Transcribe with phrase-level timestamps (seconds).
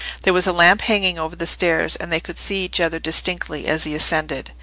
[0.23, 3.67] There was a lamp hanging over the stairs, and they could see each other distinctly
[3.67, 4.49] as he ascended.